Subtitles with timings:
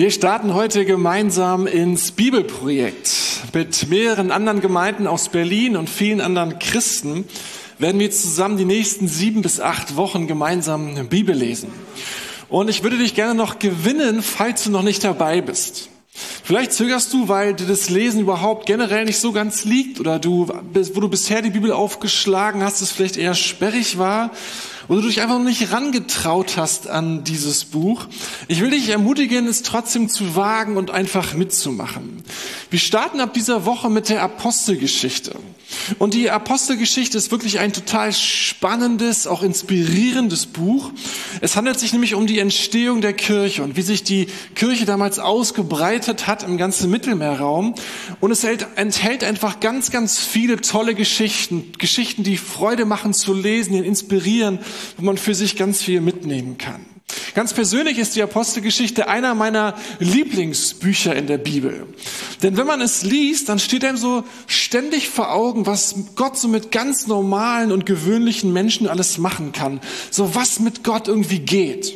[0.00, 3.10] Wir starten heute gemeinsam ins Bibelprojekt.
[3.52, 7.26] Mit mehreren anderen Gemeinden aus Berlin und vielen anderen Christen
[7.78, 11.70] werden wir zusammen die nächsten sieben bis acht Wochen gemeinsam Bibel lesen.
[12.48, 15.89] Und ich würde dich gerne noch gewinnen, falls du noch nicht dabei bist.
[16.50, 20.48] Vielleicht zögerst du, weil dir das Lesen überhaupt generell nicht so ganz liegt oder du,
[20.48, 24.32] wo du bisher die Bibel aufgeschlagen hast, es vielleicht eher sperrig war
[24.88, 28.06] oder du dich einfach noch nicht rangetraut hast an dieses Buch.
[28.48, 32.22] Ich will dich ermutigen, es trotzdem zu wagen und einfach mitzumachen.
[32.70, 35.36] Wir starten ab dieser Woche mit der Apostelgeschichte.
[35.98, 40.90] Und die Apostelgeschichte ist wirklich ein total spannendes, auch inspirierendes Buch.
[41.40, 45.18] Es handelt sich nämlich um die Entstehung der Kirche und wie sich die Kirche damals
[45.18, 47.74] ausgebreitet hat im ganzen Mittelmeerraum.
[48.20, 51.72] Und es enthält einfach ganz, ganz viele tolle Geschichten.
[51.78, 54.58] Geschichten, die Freude machen zu lesen, die inspirieren
[54.96, 56.84] wo man für sich ganz viel mitnehmen kann.
[57.34, 61.86] Ganz persönlich ist die Apostelgeschichte einer meiner Lieblingsbücher in der Bibel.
[62.42, 66.48] Denn wenn man es liest, dann steht einem so ständig vor Augen, was Gott so
[66.48, 69.80] mit ganz normalen und gewöhnlichen Menschen alles machen kann.
[70.10, 71.94] So was mit Gott irgendwie geht.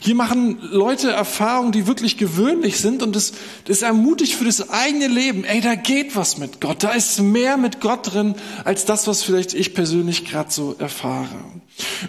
[0.00, 3.32] Hier machen Leute Erfahrungen, die wirklich gewöhnlich sind und das,
[3.66, 5.44] das ermutigt für das eigene Leben.
[5.44, 6.82] Ey, da geht was mit Gott.
[6.82, 11.36] Da ist mehr mit Gott drin als das, was vielleicht ich persönlich gerade so erfahre.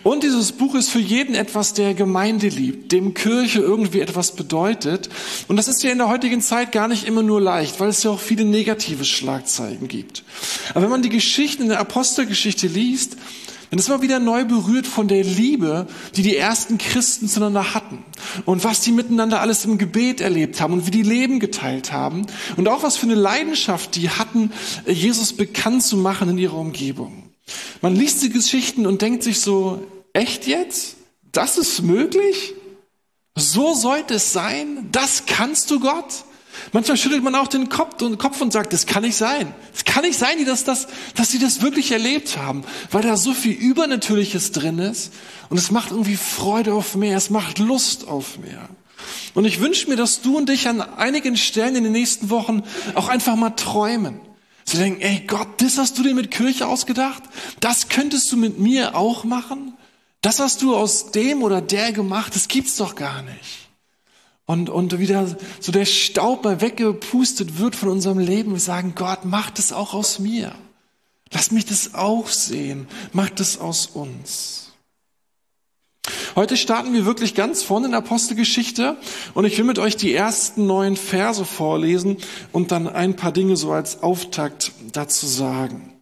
[0.04, 5.10] Und dieses Buch ist für jeden etwas, der Gemeinde liebt, dem Kirche irgendwie etwas bedeutet.
[5.48, 8.04] Und das ist ja in der heutigen Zeit gar nicht immer nur leicht, weil es
[8.04, 10.24] ja auch viele negative Schlagzeilen gibt.
[10.72, 13.18] Aber wenn man die Geschichten in der Apostelgeschichte liest,
[13.70, 18.04] dann ist man wieder neu berührt von der Liebe, die die ersten Christen zueinander hatten.
[18.46, 22.26] Und was die miteinander alles im Gebet erlebt haben und wie die Leben geteilt haben.
[22.58, 24.52] Und auch was für eine Leidenschaft die hatten,
[24.88, 27.29] Jesus bekannt zu machen in ihrer Umgebung.
[27.82, 30.96] Man liest die Geschichten und denkt sich so, echt jetzt?
[31.32, 32.54] Das ist möglich?
[33.36, 34.90] So sollte es sein?
[34.92, 36.26] Das kannst du Gott?
[36.74, 38.02] Manchmal schüttelt man auch den Kopf
[38.42, 39.54] und, sagt, das kann nicht sein.
[39.74, 43.34] Es kann nicht sein, dass, das, dass sie das wirklich erlebt haben, weil da so
[43.34, 45.14] viel Übernatürliches drin ist.
[45.50, 48.68] Und es macht irgendwie Freude auf mehr, es macht Lust auf mehr.
[49.34, 52.64] Und ich wünsche mir, dass du und dich an einigen Stellen in den nächsten Wochen
[52.96, 54.20] auch einfach mal träumen.
[54.70, 57.24] Sie denken, ey Gott, das hast du dir mit Kirche ausgedacht?
[57.60, 59.74] Das könntest du mit mir auch machen?
[60.22, 62.36] Das hast du aus dem oder der gemacht?
[62.36, 63.70] Das gibt's doch gar nicht.
[64.46, 68.52] Und, und wieder so der Staub mal weggepustet wird von unserem Leben.
[68.54, 70.54] Wir sagen, Gott, mach das auch aus mir.
[71.32, 72.88] Lass mich das auch sehen.
[73.14, 74.69] Mach das aus uns.
[76.36, 78.98] Heute starten wir wirklich ganz vorne in Apostelgeschichte
[79.34, 82.18] und ich will mit euch die ersten neun Verse vorlesen
[82.52, 85.94] und dann ein paar Dinge so als Auftakt dazu sagen.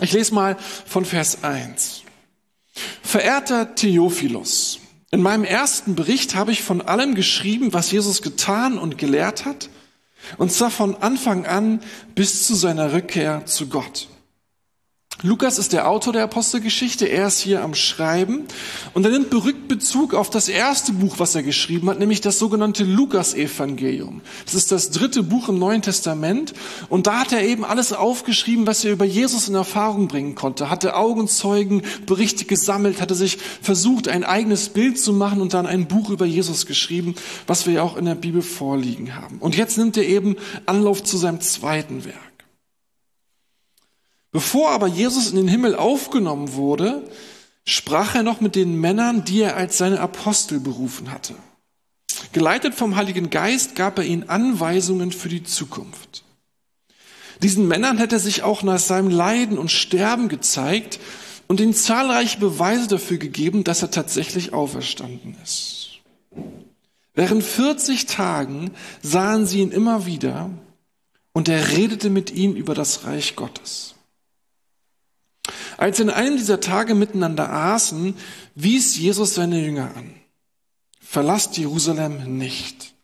[0.00, 2.02] Ich lese mal von Vers 1.
[3.02, 4.78] Verehrter Theophilus,
[5.10, 9.68] in meinem ersten Bericht habe ich von allem geschrieben, was Jesus getan und gelehrt hat,
[10.38, 11.80] und zwar von Anfang an
[12.14, 14.08] bis zu seiner Rückkehr zu Gott.
[15.20, 18.44] Lukas ist der Autor der Apostelgeschichte, er ist hier am Schreiben
[18.92, 22.40] und er nimmt berückt Bezug auf das erste Buch, was er geschrieben hat, nämlich das
[22.40, 24.20] sogenannte Lukas-Evangelium.
[24.44, 26.54] Das ist das dritte Buch im Neuen Testament
[26.88, 30.70] und da hat er eben alles aufgeschrieben, was er über Jesus in Erfahrung bringen konnte,
[30.70, 35.86] hatte Augenzeugen, Berichte gesammelt, hatte sich versucht, ein eigenes Bild zu machen und dann ein
[35.86, 37.14] Buch über Jesus geschrieben,
[37.46, 39.38] was wir ja auch in der Bibel vorliegen haben.
[39.38, 40.34] Und jetzt nimmt er eben
[40.66, 42.31] Anlauf zu seinem zweiten Werk.
[44.32, 47.08] Bevor aber Jesus in den Himmel aufgenommen wurde,
[47.64, 51.34] sprach er noch mit den Männern, die er als seine Apostel berufen hatte.
[52.32, 56.24] Geleitet vom Heiligen Geist gab er ihnen Anweisungen für die Zukunft.
[57.42, 60.98] Diesen Männern hätte er sich auch nach seinem Leiden und Sterben gezeigt
[61.48, 66.00] und ihnen zahlreiche Beweise dafür gegeben, dass er tatsächlich auferstanden ist.
[67.14, 68.70] Während 40 Tagen
[69.02, 70.50] sahen sie ihn immer wieder
[71.32, 73.91] und er redete mit ihnen über das Reich Gottes.
[75.82, 78.14] Als sie in einem dieser Tage miteinander aßen,
[78.54, 80.14] wies Jesus seine Jünger an.
[81.00, 82.94] Verlasst Jerusalem nicht.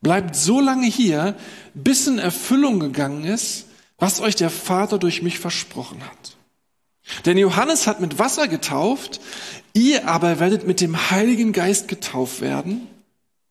[0.00, 1.36] Bleibt so lange hier,
[1.74, 3.66] bis in Erfüllung gegangen ist,
[3.98, 6.36] was euch der Vater durch mich versprochen hat.
[7.24, 9.20] Denn Johannes hat mit Wasser getauft,
[9.72, 12.88] ihr aber werdet mit dem Heiligen Geist getauft werden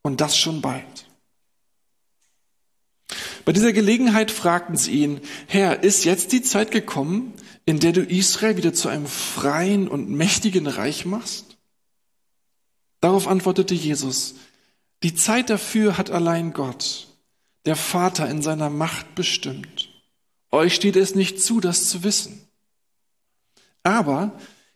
[0.02, 0.84] und das schon bald.
[3.46, 7.34] Bei dieser Gelegenheit fragten sie ihn, Herr, ist jetzt die Zeit gekommen,
[7.66, 11.58] in der du Israel wieder zu einem freien und mächtigen Reich machst?
[13.00, 14.36] Darauf antwortete Jesus,
[15.04, 17.08] die Zeit dafür hat allein Gott,
[17.66, 19.90] der Vater in seiner Macht bestimmt.
[20.52, 22.48] Euch steht es nicht zu, das zu wissen.
[23.84, 24.34] Aber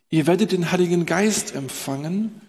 [0.09, 2.41] ihr werdet den Heiligen Geist empfangen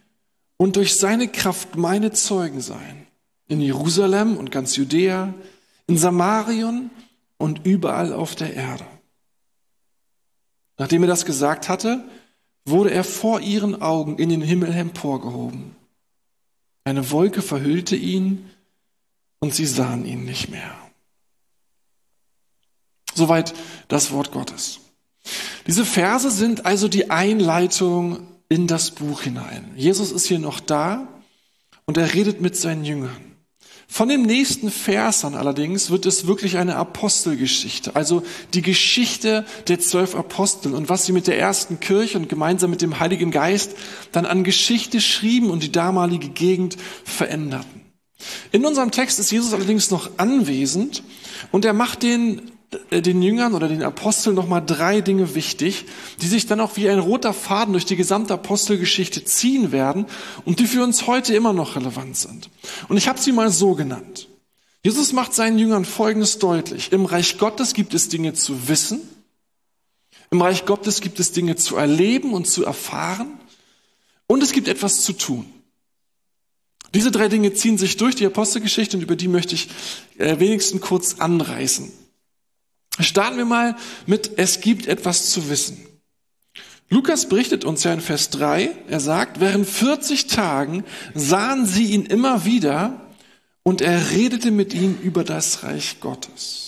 [0.57, 3.07] und durch seine Kraft meine Zeugen sein.
[3.49, 5.35] In Jerusalem und ganz Judäa,
[5.87, 6.91] in Samarien
[7.39, 8.87] und überall auf der Erde.
[10.79, 12.05] Nachdem er das gesagt hatte,
[12.65, 15.77] wurde er vor ihren Augen in den Himmel emporgehoben.
[16.85, 18.51] Eine Wolke verhüllte ihn
[19.39, 20.75] und sie sahen ihn nicht mehr.
[23.15, 23.55] Soweit
[23.89, 24.81] das Wort Gottes.
[25.67, 29.73] Diese Verse sind also die Einleitung in das Buch hinein.
[29.77, 31.09] Jesus ist hier noch da
[31.87, 33.36] und er redet mit seinen Jüngern.
[33.89, 38.23] Von dem nächsten Vers an allerdings wird es wirklich eine Apostelgeschichte, also
[38.53, 42.83] die Geschichte der zwölf Apostel und was sie mit der ersten Kirche und gemeinsam mit
[42.83, 43.77] dem Heiligen Geist
[44.13, 47.83] dann an Geschichte schrieben und die damalige Gegend veränderten.
[48.51, 51.03] In unserem Text ist Jesus allerdings noch anwesend
[51.53, 52.51] und er macht den
[52.91, 55.87] den Jüngern oder den Aposteln nochmal drei Dinge wichtig,
[56.21, 60.07] die sich dann auch wie ein roter Faden durch die gesamte Apostelgeschichte ziehen werden
[60.45, 62.51] und die für uns heute immer noch relevant sind.
[62.89, 64.29] Und ich habe sie mal so genannt.
[64.83, 66.93] Jesus macht seinen Jüngern Folgendes deutlich.
[66.93, 69.01] Im Reich Gottes gibt es Dinge zu wissen.
[70.31, 73.39] Im Reich Gottes gibt es Dinge zu erleben und zu erfahren.
[74.27, 75.47] Und es gibt etwas zu tun.
[76.95, 79.69] Diese drei Dinge ziehen sich durch die Apostelgeschichte und über die möchte ich
[80.19, 81.93] äh, wenigstens kurz anreißen.
[83.01, 83.77] Starten wir mal
[84.07, 85.87] mit, es gibt etwas zu wissen.
[86.89, 90.85] Lukas berichtet uns ja in Vers 3, er sagt, während 40 Tagen
[91.15, 93.07] sahen sie ihn immer wieder
[93.65, 96.66] und er redete mit ihnen über das Reich Gottes.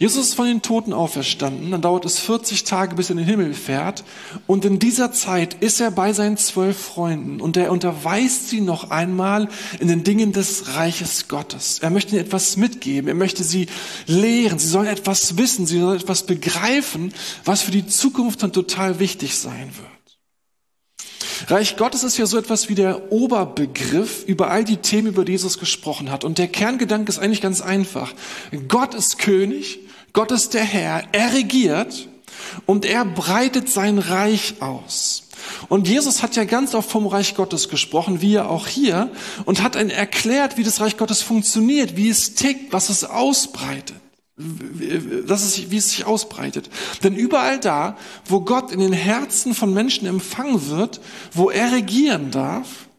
[0.00, 3.26] Jesus ist von den Toten auferstanden, dann dauert es 40 Tage, bis er in den
[3.26, 4.02] Himmel fährt.
[4.46, 8.90] Und in dieser Zeit ist er bei seinen zwölf Freunden und er unterweist sie noch
[8.90, 11.80] einmal in den Dingen des Reiches Gottes.
[11.80, 13.66] Er möchte ihnen etwas mitgeben, er möchte sie
[14.06, 17.12] lehren, sie sollen etwas wissen, sie sollen etwas begreifen,
[17.44, 21.50] was für die Zukunft dann total wichtig sein wird.
[21.50, 25.32] Reich Gottes ist ja so etwas wie der Oberbegriff über all die Themen, über die
[25.32, 26.24] Jesus gesprochen hat.
[26.24, 28.14] Und der Kerngedanke ist eigentlich ganz einfach.
[28.66, 29.80] Gott ist König
[30.12, 32.08] Gott ist der Herr, er regiert
[32.66, 35.24] und er breitet sein Reich aus.
[35.68, 39.10] Und Jesus hat ja ganz oft vom Reich Gottes gesprochen, wie er auch hier,
[39.44, 43.96] und hat einen erklärt, wie das Reich Gottes funktioniert, wie es tickt, was es ausbreitet,
[45.26, 46.68] dass es, wie es sich ausbreitet.
[47.02, 47.96] Denn überall da,
[48.26, 51.00] wo Gott in den Herzen von Menschen empfangen wird,
[51.32, 52.89] wo er regieren darf,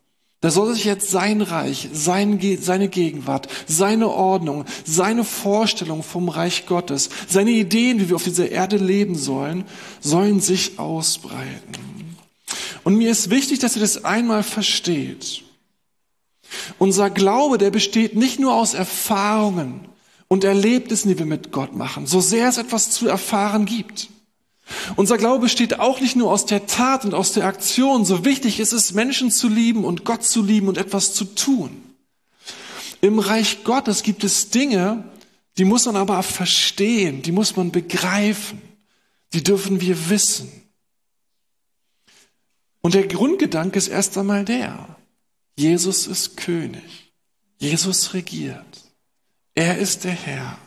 [0.41, 6.65] da soll sich jetzt sein Reich, sein, seine Gegenwart, seine Ordnung, seine Vorstellung vom Reich
[6.65, 9.65] Gottes, seine Ideen, wie wir auf dieser Erde leben sollen,
[9.99, 12.17] sollen sich ausbreiten.
[12.83, 15.43] Und mir ist wichtig, dass ihr das einmal versteht.
[16.79, 19.87] Unser Glaube, der besteht nicht nur aus Erfahrungen
[20.27, 24.09] und Erlebnissen, die wir mit Gott machen, so sehr es etwas zu erfahren gibt.
[24.95, 28.05] Unser Glaube besteht auch nicht nur aus der Tat und aus der Aktion.
[28.05, 31.83] So wichtig ist es, Menschen zu lieben und Gott zu lieben und etwas zu tun.
[33.01, 35.03] Im Reich Gottes gibt es Dinge,
[35.57, 38.61] die muss man aber verstehen, die muss man begreifen,
[39.33, 40.51] die dürfen wir wissen.
[42.81, 44.97] Und der Grundgedanke ist erst einmal der,
[45.55, 47.13] Jesus ist König,
[47.57, 48.81] Jesus regiert,
[49.53, 50.57] er ist der Herr.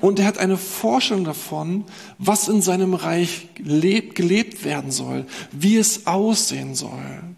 [0.00, 1.84] Und er hat eine Vorstellung davon,
[2.18, 7.36] was in seinem Reich lebt, gelebt werden soll, wie es aussehen soll,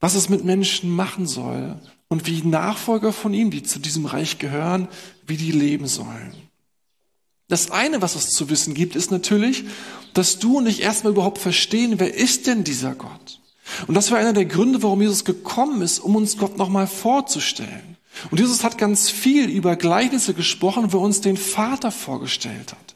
[0.00, 4.38] was es mit Menschen machen soll und wie Nachfolger von ihm, die zu diesem Reich
[4.38, 4.88] gehören,
[5.26, 6.34] wie die leben sollen.
[7.48, 9.64] Das eine, was es zu wissen gibt, ist natürlich,
[10.14, 13.40] dass du und ich erstmal überhaupt verstehen, wer ist denn dieser Gott?
[13.86, 17.91] Und das war einer der Gründe, warum Jesus gekommen ist, um uns Gott nochmal vorzustellen.
[18.30, 22.92] Und Jesus hat ganz viel über Gleichnisse gesprochen, wo er uns den Vater vorgestellt hat.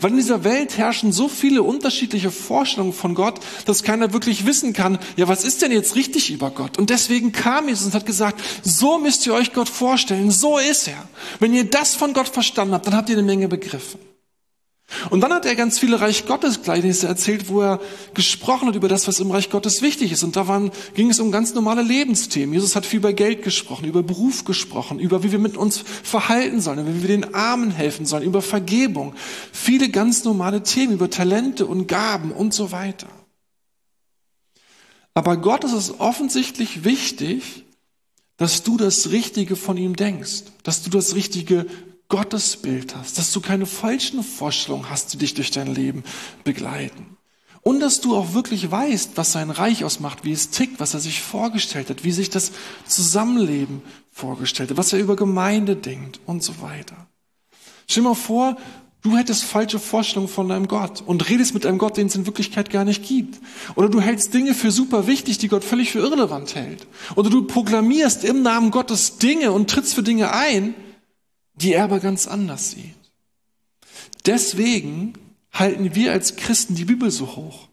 [0.00, 4.72] Weil in dieser Welt herrschen so viele unterschiedliche Vorstellungen von Gott, dass keiner wirklich wissen
[4.72, 6.78] kann, ja, was ist denn jetzt richtig über Gott?
[6.78, 10.88] Und deswegen kam Jesus und hat gesagt, so müsst ihr euch Gott vorstellen, so ist
[10.88, 11.08] er.
[11.40, 14.00] Wenn ihr das von Gott verstanden habt, dann habt ihr eine Menge begriffen.
[15.10, 17.80] Und dann hat er ganz viele Reich Gottes Gleichnisse erzählt, wo er
[18.12, 20.22] gesprochen hat über das, was im Reich Gottes wichtig ist.
[20.22, 22.54] Und da waren, ging es um ganz normale Lebensthemen.
[22.54, 26.60] Jesus hat viel über Geld gesprochen, über Beruf gesprochen, über wie wir mit uns verhalten
[26.60, 29.14] sollen, wie wir den Armen helfen sollen, über Vergebung.
[29.52, 33.08] Viele ganz normale Themen, über Talente und Gaben und so weiter.
[35.14, 37.64] Aber Gott ist es offensichtlich wichtig,
[38.36, 41.66] dass du das Richtige von ihm denkst, dass du das Richtige
[42.08, 46.04] Gottesbild hast, dass du keine falschen Vorstellungen hast, die dich durch dein Leben
[46.44, 47.16] begleiten.
[47.62, 51.00] Und dass du auch wirklich weißt, was sein Reich ausmacht, wie es tickt, was er
[51.00, 52.52] sich vorgestellt hat, wie sich das
[52.86, 53.80] Zusammenleben
[54.10, 57.08] vorgestellt hat, was er über Gemeinde denkt und so weiter.
[57.88, 58.56] Stell dir mal vor,
[59.04, 62.24] Du hättest falsche Vorstellungen von deinem Gott und redest mit einem Gott, den es in
[62.24, 63.38] Wirklichkeit gar nicht gibt.
[63.74, 66.86] Oder du hältst Dinge für super wichtig, die Gott völlig für irrelevant hält.
[67.14, 70.74] Oder du proklamierst im Namen Gottes Dinge und trittst für Dinge ein,
[71.54, 72.94] die er aber ganz anders sieht.
[74.26, 75.14] Deswegen
[75.52, 77.68] halten wir als Christen die Bibel so hoch.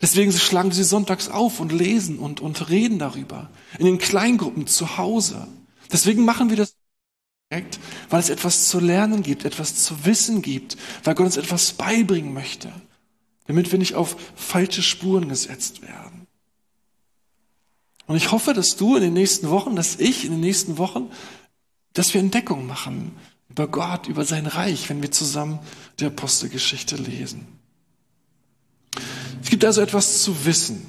[0.00, 3.50] Deswegen schlagen sie sonntags auf und lesen und, und reden darüber.
[3.78, 5.48] In den Kleingruppen zu Hause.
[5.90, 6.76] Deswegen machen wir das
[8.08, 12.34] weil es etwas zu lernen gibt, etwas zu wissen gibt, weil Gott uns etwas beibringen
[12.34, 12.72] möchte,
[13.46, 16.26] damit wir nicht auf falsche Spuren gesetzt werden.
[18.06, 21.10] Und ich hoffe, dass du in den nächsten Wochen, dass ich in den nächsten Wochen,
[21.94, 23.16] dass wir Entdeckung machen
[23.48, 25.58] über Gott, über sein Reich, wenn wir zusammen
[26.00, 27.46] die Apostelgeschichte lesen.
[29.42, 30.86] Es gibt also etwas zu wissen.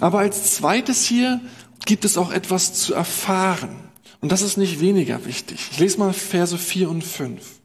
[0.00, 1.40] Aber als zweites hier
[1.86, 3.76] gibt es auch etwas zu erfahren.
[4.20, 5.68] Und das ist nicht weniger wichtig.
[5.72, 7.60] Ich lese mal Verse 4 und 5.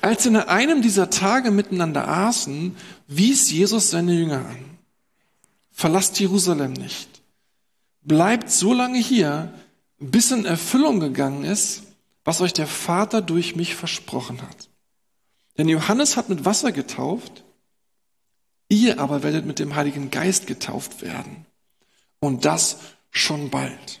[0.00, 2.76] Als sie in einem dieser Tage miteinander aßen,
[3.06, 4.58] wies Jesus seine Jünger an.
[5.70, 7.11] Verlasst Jerusalem nicht.
[8.02, 9.52] Bleibt so lange hier,
[9.98, 11.84] bis in Erfüllung gegangen ist,
[12.24, 14.68] was euch der Vater durch mich versprochen hat.
[15.58, 17.44] Denn Johannes hat mit Wasser getauft,
[18.68, 21.46] ihr aber werdet mit dem Heiligen Geist getauft werden.
[22.20, 22.78] Und das
[23.10, 24.00] schon bald.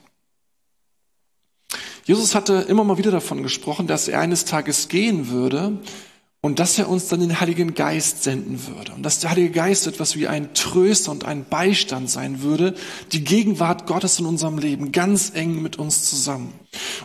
[2.04, 5.78] Jesus hatte immer mal wieder davon gesprochen, dass er eines Tages gehen würde
[6.44, 8.92] und dass er uns dann den Heiligen Geist senden würde.
[8.94, 12.74] Und dass der Heilige Geist etwas wie ein Tröster und ein Beistand sein würde,
[13.12, 16.52] die Gegenwart Gottes in unserem Leben ganz eng mit uns zusammen.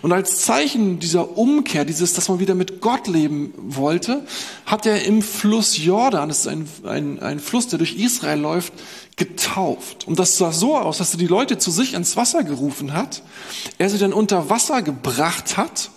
[0.01, 4.25] Und als Zeichen dieser Umkehr, dieses, dass man wieder mit Gott leben wollte,
[4.65, 8.74] hat er im Fluss Jordan, das ist ein, ein, ein Fluss, der durch Israel läuft,
[9.17, 10.08] getauft.
[10.08, 13.22] Und das sah so aus, dass er die Leute zu sich ins Wasser gerufen hat,
[13.77, 15.91] er sie dann unter Wasser gebracht hat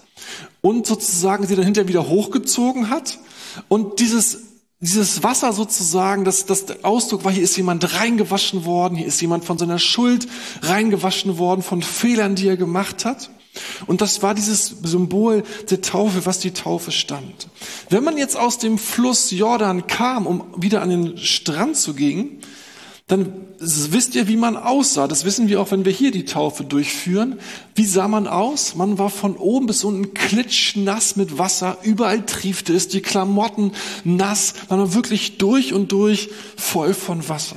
[0.60, 3.18] und sozusagen sie dann hinterher wieder hochgezogen hat
[3.68, 4.50] und dieses
[4.82, 9.44] dieses Wasser sozusagen, das, das Ausdruck war, hier ist jemand reingewaschen worden, hier ist jemand
[9.44, 10.26] von seiner Schuld
[10.62, 13.30] reingewaschen worden, von Fehlern, die er gemacht hat.
[13.86, 17.48] Und das war dieses Symbol der Taufe, was die Taufe stand.
[17.90, 22.38] Wenn man jetzt aus dem Fluss Jordan kam, um wieder an den Strand zu gehen,
[23.10, 25.06] dann wisst ihr, wie man aussah.
[25.08, 27.40] Das wissen wir auch, wenn wir hier die Taufe durchführen.
[27.74, 28.74] Wie sah man aus?
[28.74, 31.78] Man war von oben bis unten klitschnass mit Wasser.
[31.82, 33.72] Überall triefte es, die Klamotten
[34.04, 34.54] nass.
[34.68, 37.56] Man war wirklich durch und durch voll von Wasser.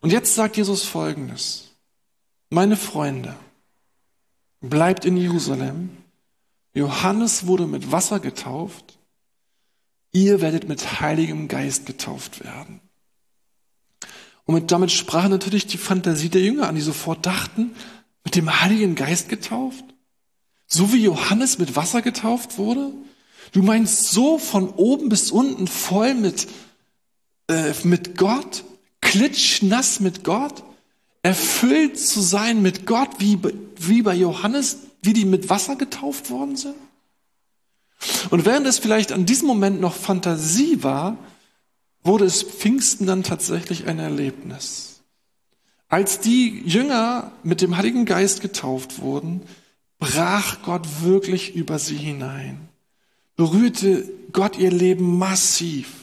[0.00, 1.70] Und jetzt sagt Jesus Folgendes.
[2.50, 3.34] Meine Freunde,
[4.60, 5.90] bleibt in Jerusalem.
[6.74, 8.98] Johannes wurde mit Wasser getauft.
[10.12, 12.80] Ihr werdet mit Heiligem Geist getauft werden.
[14.44, 17.72] Und damit sprach natürlich die Fantasie der Jünger an, die sofort dachten,
[18.24, 19.84] mit dem Heiligen Geist getauft?
[20.66, 22.92] So wie Johannes mit Wasser getauft wurde?
[23.52, 26.48] Du meinst so von oben bis unten voll mit,
[27.48, 28.64] äh, mit Gott?
[29.00, 30.64] Klitschnass mit Gott?
[31.22, 33.38] Erfüllt zu sein mit Gott, wie,
[33.76, 36.74] wie bei Johannes, wie die mit Wasser getauft worden sind?
[38.30, 41.16] Und während es vielleicht an diesem Moment noch Fantasie war,
[42.02, 45.02] wurde es Pfingsten dann tatsächlich ein Erlebnis.
[45.88, 49.42] Als die Jünger mit dem Heiligen Geist getauft wurden,
[49.98, 52.68] brach Gott wirklich über sie hinein,
[53.36, 56.01] berührte Gott ihr Leben massiv.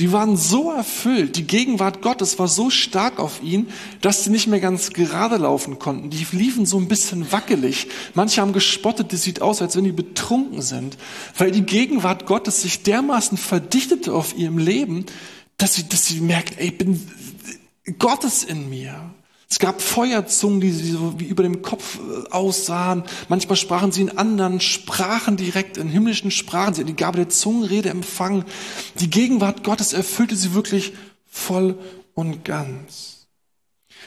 [0.00, 3.68] Sie waren so erfüllt, die Gegenwart Gottes war so stark auf ihn,
[4.00, 6.08] dass sie nicht mehr ganz gerade laufen konnten.
[6.08, 7.86] Die liefen so ein bisschen wackelig.
[8.14, 10.96] Manche haben gespottet, das sieht aus, als wenn die betrunken sind,
[11.36, 15.04] weil die Gegenwart Gottes sich dermaßen verdichtete auf ihrem Leben,
[15.58, 17.06] dass sie, dass sie merkt, ey, bin
[17.98, 19.12] Gottes in mir.
[19.50, 23.02] Es gab Feuerzungen, die so wie über dem Kopf äh, aussahen.
[23.28, 26.72] Manchmal sprachen sie in anderen Sprachen direkt, in himmlischen Sprachen.
[26.72, 28.44] Sie hatten die Gabe der Zungenrede empfangen.
[29.00, 30.92] Die Gegenwart Gottes erfüllte sie wirklich
[31.26, 31.76] voll
[32.14, 33.26] und ganz.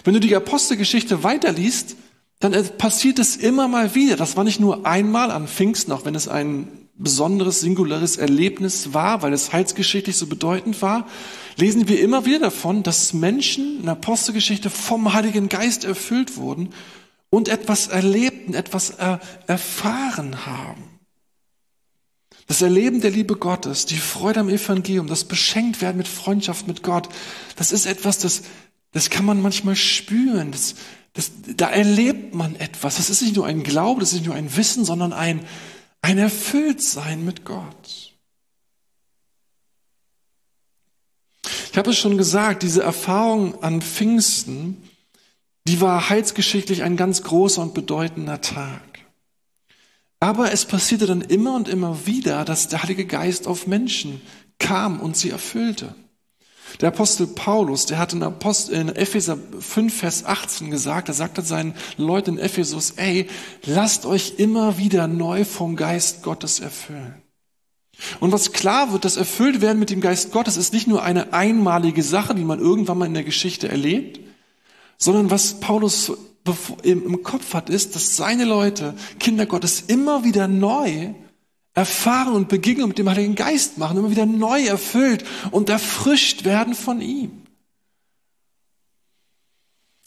[0.05, 1.97] Wenn du die Apostelgeschichte weiterliest,
[2.39, 4.15] dann passiert es immer mal wieder.
[4.15, 9.21] Das war nicht nur einmal an Pfingsten, auch wenn es ein besonderes, singuläres Erlebnis war,
[9.21, 11.07] weil es heilsgeschichtlich so bedeutend war,
[11.55, 16.73] lesen wir immer wieder davon, dass Menschen in der Apostelgeschichte vom Heiligen Geist erfüllt wurden
[17.29, 20.83] und etwas erlebten, etwas er erfahren haben.
[22.47, 27.09] Das Erleben der Liebe Gottes, die Freude am Evangelium, das Beschenktwerden mit Freundschaft mit Gott,
[27.55, 28.43] das ist etwas, das,
[28.91, 30.51] das kann man manchmal spüren.
[30.51, 30.75] Das,
[31.13, 32.97] das, da erlebt man etwas.
[32.97, 35.45] Das ist nicht nur ein Glaube, das ist nicht nur ein Wissen, sondern ein,
[36.01, 38.12] ein Erfülltsein mit Gott.
[41.73, 44.77] Ich habe es schon gesagt, diese Erfahrung an Pfingsten,
[45.67, 48.99] die war heilsgeschichtlich ein ganz großer und bedeutender Tag.
[50.19, 54.21] Aber es passierte dann immer und immer wieder, dass der Heilige Geist auf Menschen
[54.59, 55.95] kam und sie erfüllte.
[56.79, 61.41] Der Apostel Paulus, der hat in, Apostel, in Epheser 5, Vers 18 gesagt, er sagte
[61.41, 63.27] seinen Leuten in Ephesus, ey,
[63.65, 67.22] lasst euch immer wieder neu vom Geist Gottes erfüllen.
[68.19, 71.33] Und was klar wird, das erfüllt werden mit dem Geist Gottes ist nicht nur eine
[71.33, 74.19] einmalige Sache, die man irgendwann mal in der Geschichte erlebt,
[74.97, 76.11] sondern was Paulus
[76.83, 81.13] im Kopf hat, ist, dass seine Leute, Kinder Gottes, immer wieder neu
[81.73, 86.75] erfahren und Begegnung mit dem Heiligen Geist machen, immer wieder neu erfüllt und erfrischt werden
[86.75, 87.43] von ihm.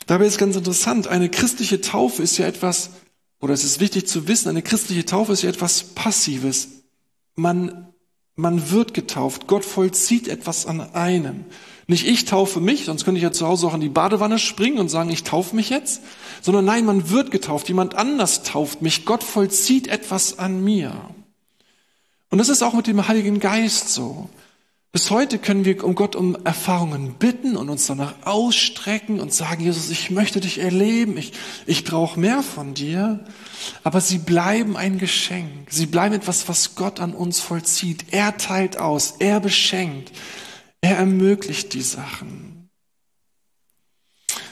[0.07, 2.91] Dabei ist ganz interessant, eine christliche Taufe ist ja etwas,
[3.41, 6.69] oder es ist wichtig zu wissen, eine christliche Taufe ist ja etwas Passives.
[7.37, 7.95] Man,
[8.35, 9.47] man wird getauft.
[9.47, 11.45] Gott vollzieht etwas an einem.
[11.87, 14.79] Nicht ich taufe mich, sonst könnte ich ja zu Hause auch in die Badewanne springen
[14.79, 16.03] und sagen, ich taufe mich jetzt,
[16.43, 17.69] sondern nein, man wird getauft.
[17.69, 19.05] Jemand anders tauft mich.
[19.05, 20.93] Gott vollzieht etwas an mir.
[22.29, 24.29] Und das ist auch mit dem Heiligen Geist so.
[24.91, 29.63] Bis heute können wir um Gott um Erfahrungen bitten und uns danach ausstrecken und sagen,
[29.63, 31.35] Jesus, ich möchte dich erleben, ich,
[31.67, 33.21] ich brauche mehr von dir.
[33.83, 35.69] Aber sie bleiben ein Geschenk.
[35.71, 38.07] Sie bleiben etwas, was Gott an uns vollzieht.
[38.13, 40.13] Er teilt aus, er beschenkt,
[40.81, 42.69] er ermöglicht die Sachen.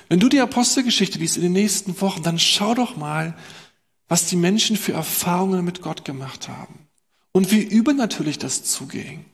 [0.09, 3.37] Wenn du die Apostelgeschichte liest in den nächsten Wochen, dann schau doch mal,
[4.09, 6.89] was die Menschen für Erfahrungen mit Gott gemacht haben.
[7.33, 9.25] Und wie übernatürlich das zuging.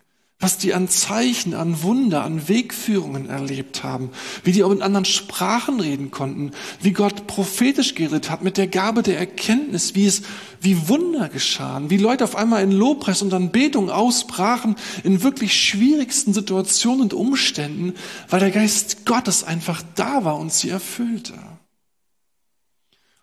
[0.40, 4.10] Was die an Zeichen, an Wunder, an Wegführungen erlebt haben.
[4.42, 6.52] Wie die auch in anderen Sprachen reden konnten.
[6.80, 9.94] Wie Gott prophetisch geredet hat mit der Gabe der Erkenntnis.
[9.94, 10.22] Wie es,
[10.60, 11.90] wie Wunder geschahen.
[11.90, 17.94] Wie Leute auf einmal in Lobpreis und Anbetung ausbrachen in wirklich schwierigsten Situationen und Umständen,
[18.28, 21.34] weil der Geist Gottes einfach da war und sie erfüllte.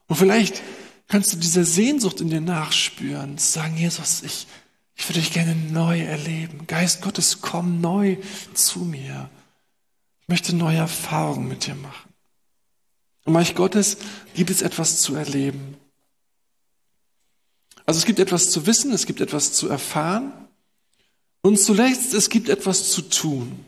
[0.08, 0.62] Und vielleicht
[1.08, 4.48] kannst du diese Sehnsucht in dir nachspüren, sagen, Jesus, ich,
[4.98, 6.66] ich würde dich gerne neu erleben.
[6.66, 8.18] Geist Gottes, komm neu
[8.54, 9.30] zu mir.
[10.22, 12.14] Ich möchte neue Erfahrungen mit dir machen.
[13.26, 13.98] Im Reich Gottes
[14.34, 15.78] gibt es etwas zu erleben.
[17.86, 20.34] Also es gibt etwas zu wissen, es gibt etwas zu erfahren
[21.42, 23.66] und zuletzt es gibt etwas zu tun.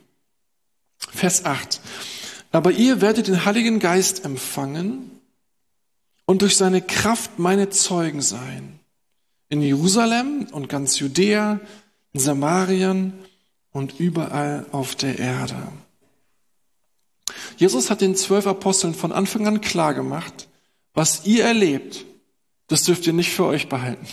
[0.97, 1.79] Vers 8.
[2.51, 5.11] Aber ihr werdet den Heiligen Geist empfangen
[6.25, 8.78] und durch seine Kraft meine Zeugen sein
[9.49, 11.59] in Jerusalem und ganz Judäa,
[12.13, 13.13] in Samarien
[13.71, 15.55] und überall auf der Erde.
[17.57, 20.47] Jesus hat den zwölf Aposteln von Anfang an klar gemacht,
[20.93, 22.05] was ihr erlebt,
[22.67, 24.05] das dürft ihr nicht für euch behalten.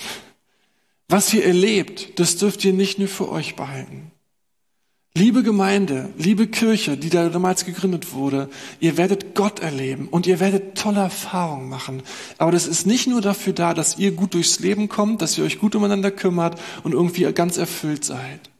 [1.08, 4.10] Was ihr erlebt, das dürft ihr nicht nur für euch behalten.
[5.16, 8.50] Liebe Gemeinde, liebe Kirche, die da damals gegründet wurde,
[8.80, 12.02] ihr werdet Gott erleben und ihr werdet tolle Erfahrungen machen.
[12.36, 15.44] Aber das ist nicht nur dafür da, dass ihr gut durchs Leben kommt, dass ihr
[15.44, 18.50] euch gut umeinander kümmert und irgendwie ganz erfüllt seid.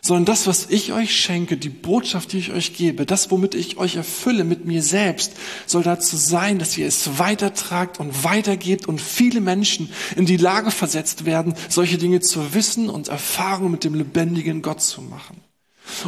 [0.00, 3.76] Sondern das, was ich euch schenke, die Botschaft, die ich euch gebe, das, womit ich
[3.76, 5.34] euch erfülle mit mir selbst,
[5.66, 10.70] soll dazu sein, dass ihr es weitertragt und weitergebt und viele Menschen in die Lage
[10.70, 15.42] versetzt werden, solche Dinge zu wissen und Erfahrungen mit dem lebendigen Gott zu machen.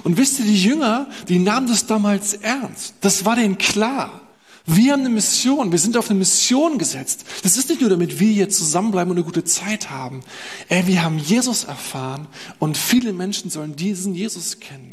[0.04, 2.94] Und wisst ihr, die Jünger, die nahmen das damals ernst.
[3.00, 4.20] Das war denen klar.
[4.66, 7.24] Wir haben eine Mission, wir sind auf eine Mission gesetzt.
[7.42, 10.20] Das ist nicht nur, damit wir hier zusammenbleiben und eine gute Zeit haben.
[10.68, 14.89] Ey, wir haben Jesus erfahren und viele Menschen sollen diesen Jesus kennenlernen.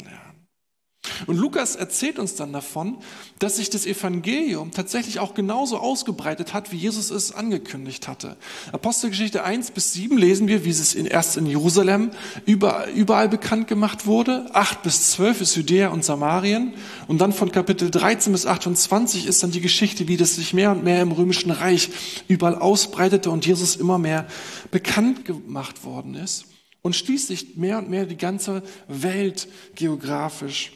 [1.26, 2.98] Und Lukas erzählt uns dann davon,
[3.38, 8.36] dass sich das Evangelium tatsächlich auch genauso ausgebreitet hat, wie Jesus es angekündigt hatte.
[8.72, 12.10] Apostelgeschichte 1 bis 7 lesen wir, wie es erst in Jerusalem
[12.46, 14.46] überall, überall bekannt gemacht wurde.
[14.52, 16.74] 8 bis 12 ist Judäa und Samarien.
[17.06, 20.70] Und dann von Kapitel 13 bis 28 ist dann die Geschichte, wie das sich mehr
[20.70, 21.90] und mehr im römischen Reich
[22.28, 24.26] überall ausbreitete und Jesus immer mehr
[24.70, 26.46] bekannt gemacht worden ist.
[26.82, 30.72] Und schließlich mehr und mehr die ganze Welt geografisch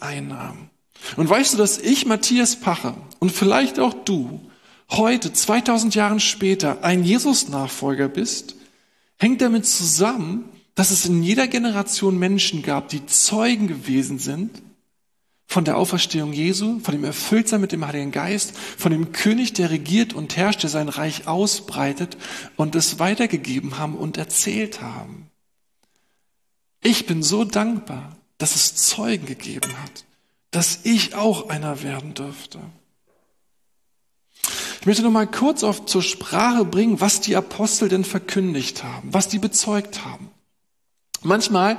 [0.00, 0.70] einnahm.
[1.16, 4.40] Und weißt du, dass ich, Matthias Pache, und vielleicht auch du,
[4.90, 8.56] heute, 2000 Jahren später, ein Jesus-Nachfolger bist,
[9.18, 14.62] hängt damit zusammen, dass es in jeder Generation Menschen gab, die Zeugen gewesen sind
[15.46, 19.70] von der Auferstehung Jesu, von dem Erfülltsein mit dem Heiligen Geist, von dem König, der
[19.70, 22.16] regiert und herrscht, der sein Reich ausbreitet
[22.56, 25.30] und es weitergegeben haben und erzählt haben.
[26.82, 30.04] Ich bin so dankbar, dass es Zeugen gegeben hat,
[30.50, 32.58] dass ich auch einer werden dürfte.
[34.80, 39.14] Ich möchte noch mal kurz auf zur Sprache bringen, was die Apostel denn verkündigt haben,
[39.14, 40.30] was die bezeugt haben.
[41.22, 41.78] Manchmal,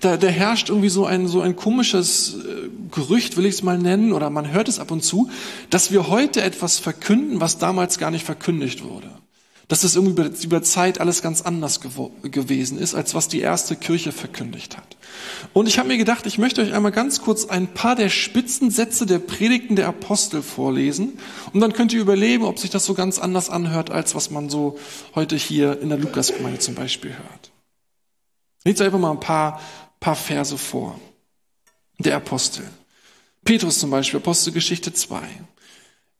[0.00, 3.76] da, da herrscht irgendwie so ein, so ein komisches äh, Gerücht, will ich es mal
[3.76, 5.30] nennen, oder man hört es ab und zu,
[5.68, 9.10] dass wir heute etwas verkünden, was damals gar nicht verkündigt wurde.
[9.68, 14.12] Dass es irgendwie über, Zeit alles ganz anders gewesen ist, als was die erste Kirche
[14.12, 14.96] verkündigt hat.
[15.52, 19.06] Und ich habe mir gedacht, ich möchte euch einmal ganz kurz ein paar der Spitzensätze
[19.06, 21.18] der Predigten der Apostel vorlesen.
[21.52, 24.50] Und dann könnt ihr überleben, ob sich das so ganz anders anhört, als was man
[24.50, 24.78] so
[25.16, 27.50] heute hier in der Lukasgemeinde zum Beispiel hört.
[28.64, 29.60] Lese einfach mal ein paar,
[29.98, 31.00] paar Verse vor.
[31.98, 32.62] Der Apostel.
[33.44, 35.22] Petrus zum Beispiel, Apostelgeschichte 2.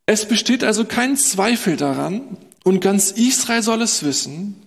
[0.05, 4.61] Es besteht also kein Zweifel daran, und ganz Israel soll es wissen,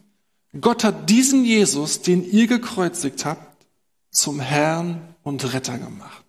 [0.58, 3.66] Gott hat diesen Jesus, den ihr gekreuzigt habt,
[4.10, 6.24] zum Herrn und Retter gemacht.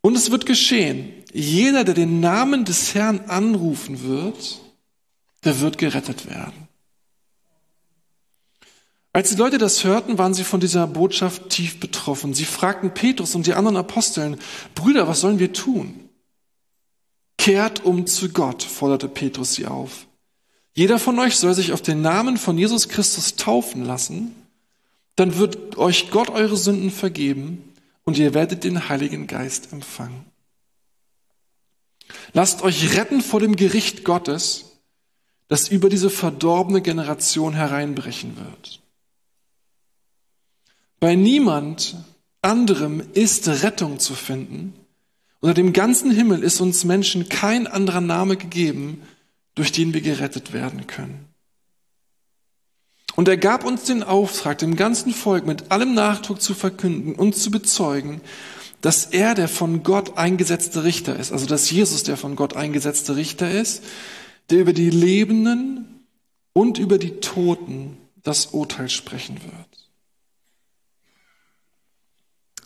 [0.00, 4.60] Und es wird geschehen, jeder, der den Namen des Herrn anrufen wird,
[5.44, 6.68] der wird gerettet werden.
[9.12, 12.32] Als die Leute das hörten, waren sie von dieser Botschaft tief betroffen.
[12.32, 14.38] Sie fragten Petrus und die anderen Aposteln,
[14.74, 16.03] Brüder, was sollen wir tun?
[17.44, 20.06] Kehrt um zu Gott, forderte Petrus sie auf.
[20.72, 24.34] Jeder von euch soll sich auf den Namen von Jesus Christus taufen lassen,
[25.14, 30.24] dann wird euch Gott eure Sünden vergeben und ihr werdet den Heiligen Geist empfangen.
[32.32, 34.78] Lasst euch retten vor dem Gericht Gottes,
[35.48, 38.80] das über diese verdorbene Generation hereinbrechen wird.
[40.98, 41.96] Bei niemand
[42.40, 44.72] anderem ist Rettung zu finden,
[45.44, 49.02] unter dem ganzen Himmel ist uns Menschen kein anderer Name gegeben,
[49.54, 51.26] durch den wir gerettet werden können.
[53.14, 57.36] Und er gab uns den Auftrag, dem ganzen Volk mit allem Nachdruck zu verkünden und
[57.36, 58.22] zu bezeugen,
[58.80, 63.14] dass er der von Gott eingesetzte Richter ist, also dass Jesus der von Gott eingesetzte
[63.14, 63.82] Richter ist,
[64.48, 66.06] der über die Lebenden
[66.54, 69.73] und über die Toten das Urteil sprechen wird.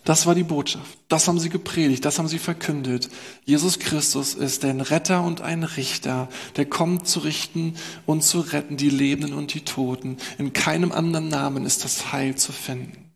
[0.09, 0.97] Das war die Botschaft.
[1.09, 3.11] Das haben sie gepredigt, das haben sie verkündet.
[3.45, 7.75] Jesus Christus ist ein Retter und ein Richter, der kommt zu richten
[8.07, 10.17] und zu retten die Lebenden und die Toten.
[10.39, 13.13] In keinem anderen Namen ist das Heil zu finden.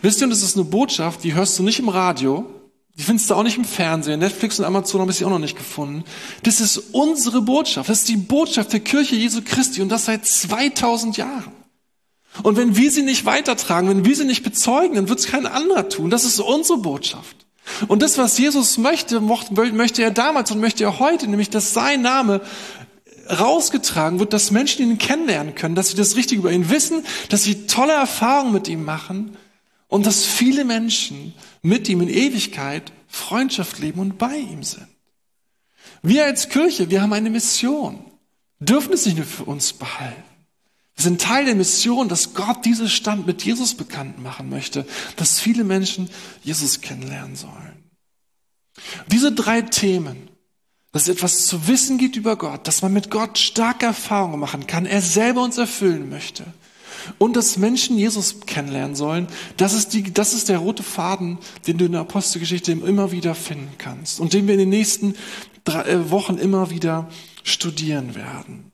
[0.00, 2.48] Wisst ihr, und das ist eine Botschaft, die hörst du nicht im Radio,
[2.96, 4.20] die findest du auch nicht im Fernsehen.
[4.20, 6.04] Netflix und Amazon habe ich sie auch noch nicht gefunden.
[6.44, 7.88] Das ist unsere Botschaft.
[7.88, 11.61] Das ist die Botschaft der Kirche Jesu Christi und das seit 2000 Jahren.
[12.42, 15.46] Und wenn wir sie nicht weitertragen, wenn wir sie nicht bezeugen, dann wird es kein
[15.46, 16.10] anderer tun.
[16.10, 17.36] Das ist unsere Botschaft.
[17.88, 22.02] Und das, was Jesus möchte, möchte er damals und möchte er heute, nämlich, dass sein
[22.02, 22.40] Name
[23.28, 27.44] rausgetragen wird, dass Menschen ihn kennenlernen können, dass sie das Richtige über ihn wissen, dass
[27.44, 29.36] sie tolle Erfahrungen mit ihm machen
[29.88, 34.88] und dass viele Menschen mit ihm in Ewigkeit Freundschaft leben und bei ihm sind.
[36.02, 38.04] Wir als Kirche, wir haben eine Mission,
[38.58, 40.31] dürfen es nicht nur für uns behalten.
[40.96, 45.40] Wir sind Teil der Mission, dass Gott diesen Stand mit Jesus bekannt machen möchte, dass
[45.40, 46.10] viele Menschen
[46.42, 47.90] Jesus kennenlernen sollen.
[49.08, 50.28] Diese drei Themen,
[50.92, 54.66] dass es etwas zu wissen gibt über Gott, dass man mit Gott starke Erfahrungen machen
[54.66, 56.44] kann, er selber uns erfüllen möchte
[57.18, 59.26] und dass Menschen Jesus kennenlernen sollen,
[59.56, 63.34] das ist, die, das ist der rote Faden, den du in der Apostelgeschichte immer wieder
[63.34, 65.14] finden kannst und den wir in den nächsten
[65.64, 67.08] drei äh, Wochen immer wieder
[67.44, 68.71] studieren werden.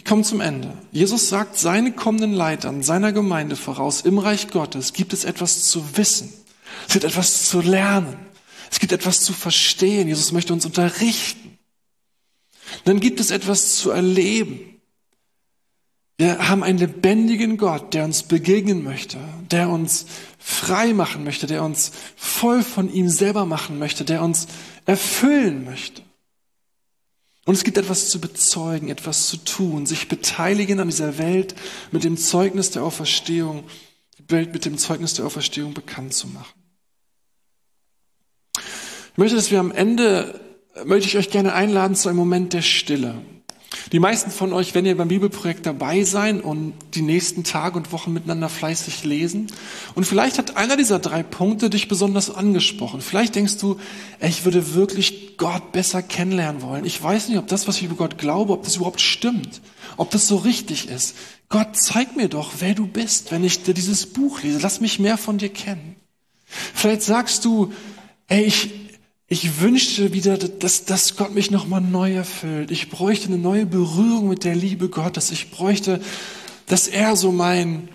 [0.00, 0.72] Ich komme zum Ende.
[0.92, 5.98] Jesus sagt seine kommenden Leitern, seiner Gemeinde voraus, im Reich Gottes gibt es etwas zu
[5.98, 6.32] wissen.
[6.86, 8.16] Es gibt etwas zu lernen.
[8.70, 10.08] Es gibt etwas zu verstehen.
[10.08, 11.58] Jesus möchte uns unterrichten.
[12.86, 14.80] Dann gibt es etwas zu erleben.
[16.16, 19.18] Wir haben einen lebendigen Gott, der uns begegnen möchte,
[19.50, 20.06] der uns
[20.38, 24.48] frei machen möchte, der uns voll von ihm selber machen möchte, der uns
[24.86, 26.00] erfüllen möchte.
[27.50, 31.56] Und es gibt etwas zu bezeugen, etwas zu tun, sich beteiligen an dieser Welt
[31.90, 33.64] mit dem Zeugnis der Auferstehung,
[34.16, 36.62] die Welt mit dem Zeugnis der Auferstehung bekannt zu machen.
[38.56, 40.38] Ich möchte, dass wir am Ende,
[40.84, 43.20] möchte ich euch gerne einladen zu einem Moment der Stille.
[43.92, 47.92] Die meisten von euch werden ja beim Bibelprojekt dabei sein und die nächsten Tage und
[47.92, 49.46] Wochen miteinander fleißig lesen.
[49.94, 53.00] Und vielleicht hat einer dieser drei Punkte dich besonders angesprochen.
[53.00, 53.78] Vielleicht denkst du,
[54.20, 56.84] ich würde wirklich Gott besser kennenlernen wollen.
[56.84, 59.60] Ich weiß nicht, ob das, was ich über Gott glaube, ob das überhaupt stimmt,
[59.96, 61.16] ob das so richtig ist.
[61.48, 64.58] Gott, zeig mir doch, wer du bist, wenn ich dir dieses Buch lese.
[64.60, 65.94] Lass mich mehr von dir kennen.
[66.46, 67.72] Vielleicht sagst du,
[68.26, 68.70] ey, ich,
[69.32, 72.72] ich wünschte wieder, dass, dass Gott mich nochmal neu erfüllt.
[72.72, 75.30] Ich bräuchte eine neue Berührung mit der Liebe Gottes.
[75.30, 76.00] Ich bräuchte,
[76.66, 77.88] dass er so mein,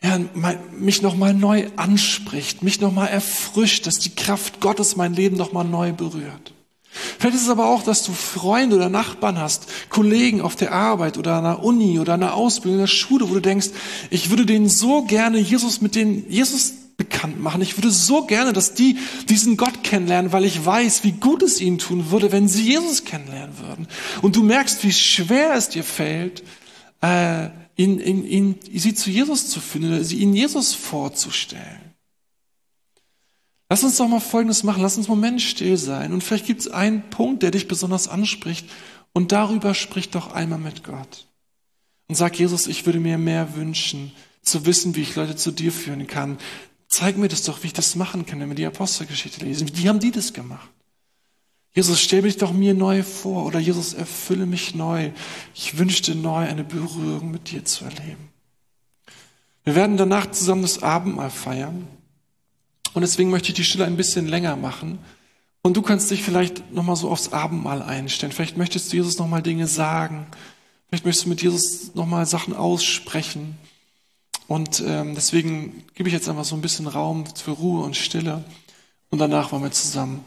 [0.00, 5.36] ja, mein, mich nochmal neu anspricht, mich nochmal erfrischt, dass die Kraft Gottes mein Leben
[5.36, 6.54] nochmal neu berührt.
[7.18, 11.18] Vielleicht ist es aber auch, dass du Freunde oder Nachbarn hast, Kollegen auf der Arbeit
[11.18, 13.70] oder an der Uni oder an der Ausbildung, in der Schule, wo du denkst,
[14.10, 17.62] ich würde denen so gerne Jesus mit den, Jesus bekannt machen.
[17.62, 21.58] Ich würde so gerne, dass die diesen Gott kennenlernen, weil ich weiß, wie gut es
[21.58, 23.88] ihnen tun würde, wenn sie Jesus kennenlernen würden.
[24.20, 26.42] Und du merkst, wie schwer es dir fällt,
[27.00, 31.94] äh, ihn, ihn, ihn, sie zu Jesus zu finden, sie ihnen Jesus vorzustellen.
[33.70, 34.82] Lass uns doch mal Folgendes machen.
[34.82, 36.12] Lass uns einen Moment still sein.
[36.12, 38.68] Und vielleicht gibt es einen Punkt, der dich besonders anspricht.
[39.14, 41.28] Und darüber sprich doch einmal mit Gott.
[42.08, 45.72] Und sag, Jesus, ich würde mir mehr wünschen, zu wissen, wie ich Leute zu dir
[45.72, 46.36] führen kann.
[46.90, 49.70] Zeig mir das doch, wie ich das machen kann, wenn wir die Apostelgeschichte lesen.
[49.74, 50.68] Wie haben die das gemacht?
[51.72, 53.46] Jesus, stell mich doch mir neu vor.
[53.46, 55.12] Oder Jesus, erfülle mich neu.
[55.54, 58.28] Ich wünschte neu, eine Berührung mit dir zu erleben.
[59.62, 61.86] Wir werden danach zusammen das Abendmahl feiern.
[62.92, 64.98] Und deswegen möchte ich die Stille ein bisschen länger machen.
[65.62, 68.32] Und du kannst dich vielleicht nochmal so aufs Abendmahl einstellen.
[68.32, 70.26] Vielleicht möchtest du Jesus nochmal Dinge sagen.
[70.88, 73.56] Vielleicht möchtest du mit Jesus nochmal Sachen aussprechen.
[74.50, 78.42] Und ähm, deswegen gebe ich jetzt einfach so ein bisschen Raum für Ruhe und Stille.
[79.08, 80.24] Und danach wollen wir zusammen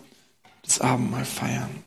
[0.64, 1.84] das Abendmahl feiern.